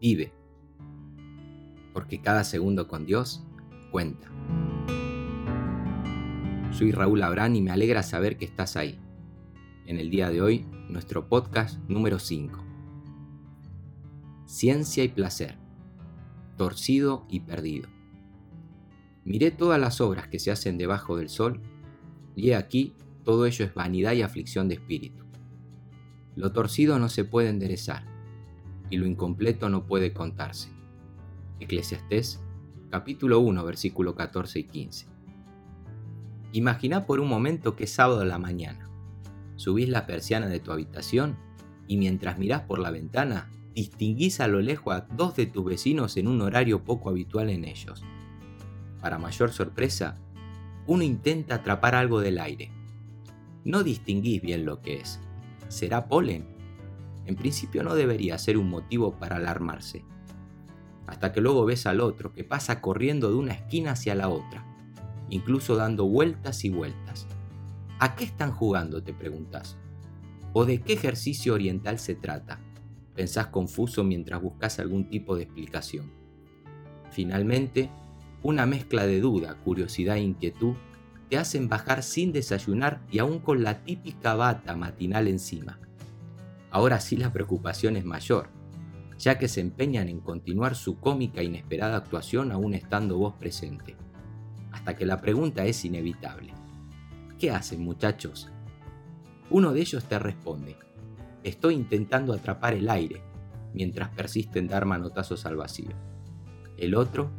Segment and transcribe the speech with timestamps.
[0.00, 0.32] vive,
[1.92, 3.44] porque cada segundo con Dios
[3.90, 4.28] cuenta.
[6.72, 8.98] Soy Raúl Abrán y me alegra saber que estás ahí.
[9.86, 12.64] En el día de hoy, nuestro podcast número 5.
[14.46, 15.58] Ciencia y placer.
[16.56, 17.88] Torcido y perdido.
[19.24, 21.60] Miré todas las obras que se hacen debajo del sol,
[22.34, 22.94] y he aquí,
[23.24, 25.24] todo ello es vanidad y aflicción de espíritu.
[26.36, 28.09] Lo torcido no se puede enderezar,
[28.90, 30.68] y lo incompleto no puede contarse.
[31.60, 32.40] Eclesiastés
[32.90, 35.06] capítulo 1 versículo 14 y 15.
[36.52, 38.90] Imagina por un momento que es sábado a la mañana.
[39.54, 41.36] Subís la persiana de tu habitación
[41.86, 46.16] y mientras mirás por la ventana, distinguís a lo lejos a dos de tus vecinos
[46.16, 48.02] en un horario poco habitual en ellos.
[49.00, 50.16] Para mayor sorpresa,
[50.86, 52.72] uno intenta atrapar algo del aire.
[53.64, 55.20] No distinguís bien lo que es.
[55.68, 56.49] ¿Será polen?
[57.30, 60.04] En principio no debería ser un motivo para alarmarse.
[61.06, 64.66] Hasta que luego ves al otro que pasa corriendo de una esquina hacia la otra,
[65.28, 67.28] incluso dando vueltas y vueltas.
[68.00, 69.00] ¿A qué están jugando?
[69.04, 69.76] te preguntas.
[70.52, 72.58] ¿O de qué ejercicio oriental se trata?
[73.14, 76.10] Pensás confuso mientras buscas algún tipo de explicación.
[77.12, 77.90] Finalmente,
[78.42, 80.74] una mezcla de duda, curiosidad e inquietud
[81.28, 85.78] te hacen bajar sin desayunar y aún con la típica bata matinal encima.
[86.70, 88.48] Ahora sí la preocupación es mayor,
[89.18, 93.96] ya que se empeñan en continuar su cómica e inesperada actuación aún estando vos presente.
[94.72, 96.54] Hasta que la pregunta es inevitable.
[97.38, 98.50] ¿Qué hacen muchachos?
[99.50, 100.76] Uno de ellos te responde,
[101.42, 103.22] estoy intentando atrapar el aire,
[103.74, 105.90] mientras persiste en dar manotazos al vacío.
[106.76, 107.30] El otro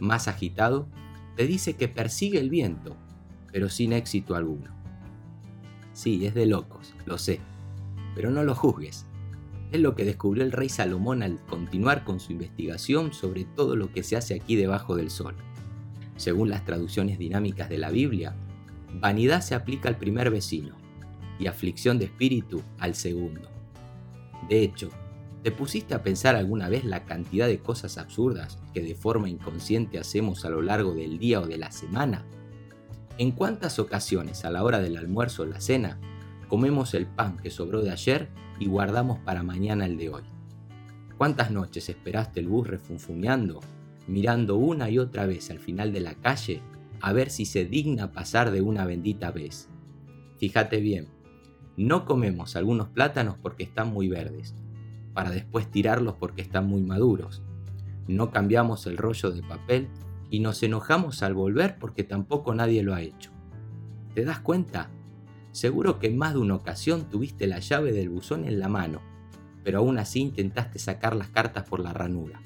[0.00, 0.88] más agitado,
[1.36, 2.96] te dice que persigue el viento,
[3.52, 4.74] pero sin éxito alguno.
[5.92, 7.40] Sí, es de locos, lo sé,
[8.16, 9.06] pero no lo juzgues.
[9.70, 13.92] Es lo que descubrió el rey Salomón al continuar con su investigación sobre todo lo
[13.92, 15.36] que se hace aquí debajo del sol.
[16.16, 18.34] Según las traducciones dinámicas de la Biblia,
[18.94, 20.74] vanidad se aplica al primer vecino
[21.38, 23.48] y aflicción de espíritu al segundo.
[24.48, 24.90] De hecho,
[25.46, 29.96] ¿Te pusiste a pensar alguna vez la cantidad de cosas absurdas que de forma inconsciente
[29.96, 32.24] hacemos a lo largo del día o de la semana?
[33.16, 36.00] ¿En cuántas ocasiones a la hora del almuerzo o la cena
[36.48, 40.22] comemos el pan que sobró de ayer y guardamos para mañana el de hoy?
[41.18, 43.60] ¿Cuántas noches esperaste el bus refunfuñando,
[44.06, 46.62] mirando una y otra vez al final de la calle
[47.00, 49.68] a ver si se digna pasar de una bendita vez?
[50.36, 51.08] Fíjate bien,
[51.76, 54.54] no comemos algunos plátanos porque están muy verdes,
[55.14, 57.42] para después tirarlos porque están muy maduros.
[58.06, 59.88] No cambiamos el rollo de papel
[60.30, 63.30] y nos enojamos al volver porque tampoco nadie lo ha hecho.
[64.14, 64.90] ¿Te das cuenta?
[65.56, 69.00] Seguro que en más de una ocasión tuviste la llave del buzón en la mano,
[69.64, 72.42] pero aún así intentaste sacar las cartas por la ranura.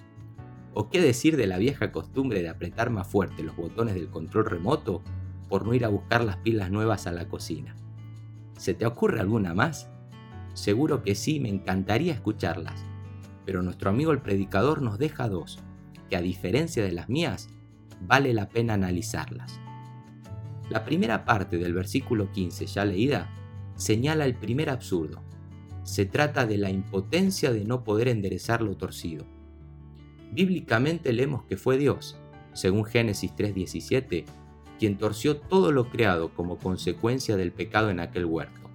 [0.75, 4.44] ¿O qué decir de la vieja costumbre de apretar más fuerte los botones del control
[4.44, 5.03] remoto
[5.48, 7.75] por no ir a buscar las pilas nuevas a la cocina?
[8.56, 9.91] ¿Se te ocurre alguna más?
[10.54, 12.84] Seguro que sí, me encantaría escucharlas.
[13.44, 15.59] Pero nuestro amigo el predicador nos deja dos,
[16.09, 17.48] que a diferencia de las mías,
[18.03, 19.59] vale la pena analizarlas.
[20.70, 23.28] La primera parte del versículo 15 ya leída
[23.75, 25.20] señala el primer absurdo.
[25.82, 29.26] Se trata de la impotencia de no poder enderezar lo torcido.
[30.30, 32.16] Bíblicamente leemos que fue Dios,
[32.53, 34.26] según Génesis 3:17,
[34.78, 38.70] quien torció todo lo creado como consecuencia del pecado en aquel huerto.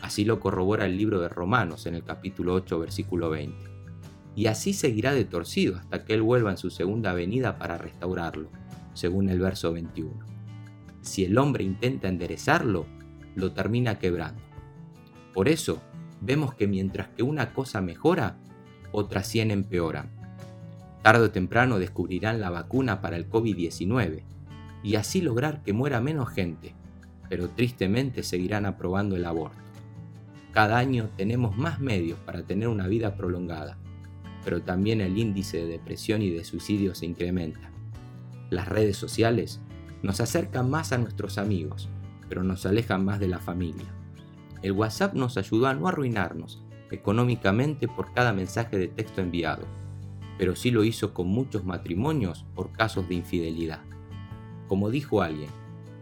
[0.00, 3.54] Así lo corrobora el libro de Romanos en el capítulo 8, versículo 20.
[4.34, 8.48] Y así seguirá de torcido hasta que Él vuelva en su segunda venida para restaurarlo,
[8.94, 10.32] según el verso 21.
[11.02, 12.86] Si el hombre intenta enderezarlo,
[13.34, 14.40] lo termina quebrando.
[15.34, 15.82] Por eso,
[16.20, 18.38] vemos que mientras que una cosa mejora,
[18.92, 20.10] otras 100 empeoran.
[21.02, 24.22] Tarde o temprano descubrirán la vacuna para el COVID-19
[24.84, 26.74] y así lograr que muera menos gente,
[27.28, 29.58] pero tristemente seguirán aprobando el aborto.
[30.52, 33.78] Cada año tenemos más medios para tener una vida prolongada,
[34.44, 37.70] pero también el índice de depresión y de suicidio se incrementa.
[38.50, 39.60] Las redes sociales
[40.02, 41.88] nos acercan más a nuestros amigos,
[42.28, 43.86] pero nos alejan más de la familia.
[44.62, 49.64] El WhatsApp nos ayudó a no arruinarnos económicamente por cada mensaje de texto enviado,
[50.38, 53.80] pero sí lo hizo con muchos matrimonios por casos de infidelidad.
[54.68, 55.50] Como dijo alguien,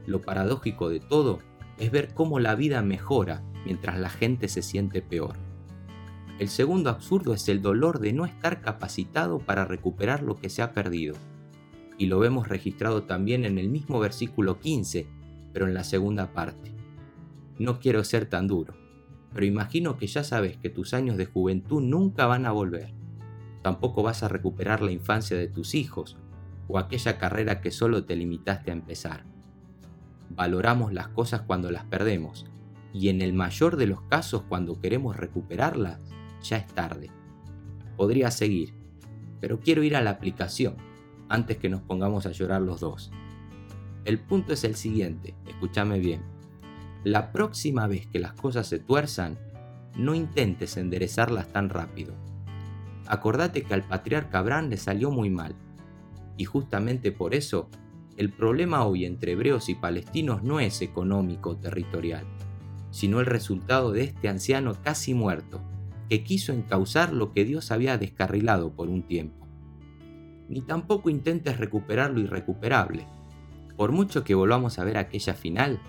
[0.07, 1.39] lo paradójico de todo
[1.79, 5.37] es ver cómo la vida mejora mientras la gente se siente peor.
[6.39, 10.63] El segundo absurdo es el dolor de no estar capacitado para recuperar lo que se
[10.63, 11.15] ha perdido.
[12.01, 15.07] Y lo vemos registrado también en el mismo versículo 15,
[15.53, 16.73] pero en la segunda parte.
[17.59, 18.73] No quiero ser tan duro,
[19.35, 22.95] pero imagino que ya sabes que tus años de juventud nunca van a volver.
[23.61, 26.17] tampoco vas a recuperar la infancia de tus hijos
[26.69, 29.27] o aquella carrera que solo te limitaste a empezar.
[30.31, 32.47] Valoramos las cosas cuando las perdemos
[32.95, 36.01] y en el mayor de los casos cuando queremos recuperarlas,
[36.43, 37.11] ya es tarde.
[37.99, 38.73] Podría seguir,
[39.39, 40.89] pero quiero ir a la aplicación
[41.31, 43.11] antes que nos pongamos a llorar los dos.
[44.05, 46.21] El punto es el siguiente, escúchame bien.
[47.05, 49.39] La próxima vez que las cosas se tuerzan,
[49.97, 52.15] no intentes enderezarlas tan rápido.
[53.07, 55.55] Acordate que al patriarca Abraham le salió muy mal.
[56.37, 57.71] Y justamente por eso,
[58.17, 62.25] el problema hoy entre hebreos y palestinos no es económico o territorial,
[62.91, 65.61] sino el resultado de este anciano casi muerto,
[66.09, 69.40] que quiso encauzar lo que Dios había descarrilado por un tiempo.
[70.51, 73.07] Ni tampoco intentes recuperar lo irrecuperable.
[73.77, 75.81] Por mucho que volvamos a ver aquella final,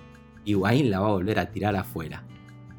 [0.46, 2.24] Higuaín la va a volver a tirar afuera.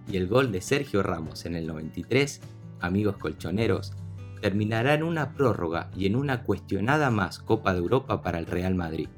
[0.06, 2.40] Y el gol de Sergio Ramos en el 93,
[2.78, 3.94] amigos colchoneros,
[4.40, 8.76] terminará en una prórroga y en una cuestionada más Copa de Europa para el Real
[8.76, 9.08] Madrid.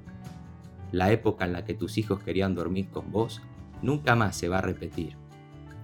[0.91, 3.43] La época en la que tus hijos querían dormir con vos
[3.83, 5.17] nunca más se va a repetir.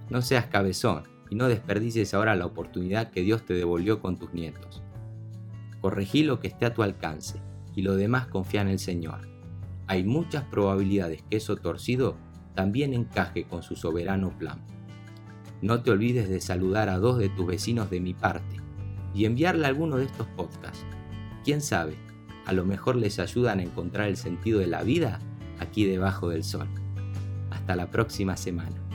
[0.09, 4.33] No seas cabezón y no desperdicies ahora la oportunidad que Dios te devolvió con tus
[4.33, 4.81] nietos.
[5.81, 7.41] Corregí lo que esté a tu alcance
[7.75, 9.27] y lo demás confía en el Señor.
[9.87, 12.15] Hay muchas probabilidades que eso torcido
[12.55, 14.61] también encaje con su soberano plan.
[15.61, 18.57] No te olvides de saludar a dos de tus vecinos de mi parte
[19.13, 20.85] y enviarle alguno de estos podcasts.
[21.43, 21.95] Quién sabe,
[22.45, 25.19] a lo mejor les ayudan a encontrar el sentido de la vida
[25.59, 26.67] aquí debajo del sol.
[27.49, 28.90] Hasta la próxima semana.